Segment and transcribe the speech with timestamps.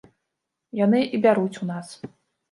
[0.85, 1.87] Яны і бяруць у нас.